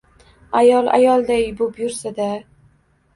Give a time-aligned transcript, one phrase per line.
[0.61, 2.31] Ayol ayolday bo‘p yursa-da.